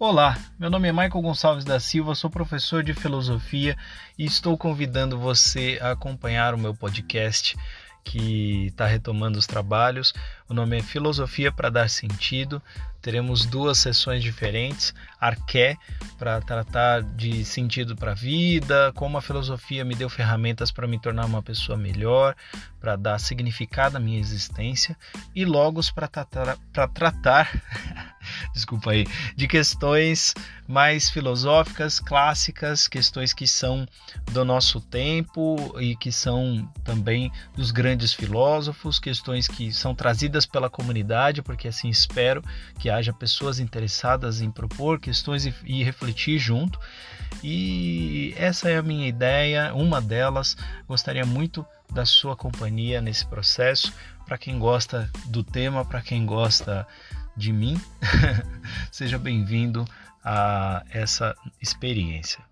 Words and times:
Olá, 0.00 0.38
meu 0.56 0.70
nome 0.70 0.86
é 0.86 0.92
Michael 0.92 1.10
Gonçalves 1.10 1.64
da 1.64 1.80
Silva, 1.80 2.14
sou 2.14 2.30
professor 2.30 2.84
de 2.84 2.94
filosofia 2.94 3.76
e 4.16 4.24
estou 4.24 4.56
convidando 4.56 5.18
você 5.18 5.76
a 5.82 5.90
acompanhar 5.90 6.54
o 6.54 6.58
meu 6.58 6.72
podcast 6.72 7.56
que 8.04 8.66
está 8.66 8.86
retomando 8.86 9.40
os 9.40 9.46
trabalhos. 9.48 10.14
O 10.48 10.54
nome 10.54 10.78
é 10.78 10.82
Filosofia 10.82 11.50
para 11.50 11.68
Dar 11.68 11.90
Sentido. 11.90 12.62
Teremos 13.02 13.44
duas 13.44 13.78
sessões 13.78 14.22
diferentes: 14.22 14.94
Arqué, 15.20 15.76
para 16.16 16.40
tratar 16.40 17.02
de 17.02 17.44
sentido 17.44 17.96
para 17.96 18.12
a 18.12 18.14
vida, 18.14 18.92
como 18.94 19.18
a 19.18 19.22
filosofia 19.22 19.84
me 19.84 19.96
deu 19.96 20.08
ferramentas 20.08 20.70
para 20.70 20.86
me 20.86 21.00
tornar 21.00 21.26
uma 21.26 21.42
pessoa 21.42 21.76
melhor, 21.76 22.36
para 22.78 22.94
dar 22.94 23.18
significado 23.18 23.96
à 23.96 24.00
minha 24.00 24.20
existência, 24.20 24.96
e 25.34 25.44
Logos 25.44 25.90
para 25.90 26.06
tratar, 26.06 26.56
tratar 26.94 28.07
desculpa 28.52 28.90
aí, 28.90 29.06
de 29.36 29.46
questões 29.46 30.34
mais 30.66 31.08
filosóficas, 31.08 31.98
clássicas, 31.98 32.86
questões 32.86 33.32
que 33.32 33.46
são 33.46 33.86
do 34.32 34.44
nosso 34.44 34.80
tempo 34.80 35.74
e 35.80 35.96
que 35.96 36.12
são 36.12 36.70
também 36.84 37.32
dos 37.56 37.70
grandes 37.70 38.12
filósofos, 38.12 38.98
questões 38.98 39.48
que 39.48 39.72
são 39.72 39.94
trazidas 39.94 40.44
pela 40.44 40.68
comunidade, 40.68 41.42
porque 41.42 41.68
assim 41.68 41.88
espero 41.88 42.42
que 42.78 42.90
haja 42.90 43.12
pessoas 43.12 43.58
interessadas 43.58 44.42
em 44.42 44.50
propor 44.50 45.00
questões 45.00 45.46
e, 45.46 45.54
e 45.64 45.82
refletir 45.82 46.38
junto. 46.38 46.78
E 47.42 48.34
essa 48.36 48.68
é 48.68 48.76
a 48.76 48.82
minha 48.82 49.08
ideia, 49.08 49.72
uma 49.74 50.00
delas. 50.00 50.56
Gostaria 50.86 51.24
muito 51.24 51.64
da 51.92 52.04
sua 52.04 52.36
companhia 52.36 53.00
nesse 53.00 53.26
processo. 53.26 53.92
Para 54.26 54.36
quem 54.36 54.58
gosta 54.58 55.10
do 55.26 55.42
tema, 55.42 55.84
para 55.84 56.02
quem 56.02 56.26
gosta 56.26 56.86
de 57.38 57.52
mim, 57.52 57.80
seja 58.90 59.16
bem-vindo 59.16 59.84
a 60.24 60.84
essa 60.90 61.36
experiência. 61.62 62.44